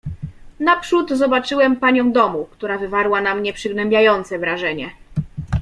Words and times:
"Naprzód 0.59 1.09
zobaczyłem 1.13 1.75
panią 1.75 2.11
domu, 2.11 2.47
która 2.51 2.77
wywarła 2.77 3.21
na 3.21 3.35
mnie 3.35 3.53
przygnębiające 3.53 4.39
wrażenie." 4.39 4.89